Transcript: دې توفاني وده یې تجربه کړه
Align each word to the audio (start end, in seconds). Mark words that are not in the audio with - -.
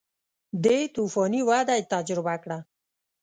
دې 0.63 0.77
توفاني 0.95 1.41
وده 1.49 1.73
یې 1.79 1.87
تجربه 1.93 2.35
کړه 2.43 2.59